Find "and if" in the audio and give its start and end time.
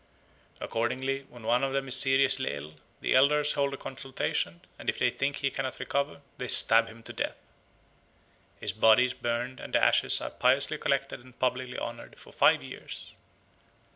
4.79-4.97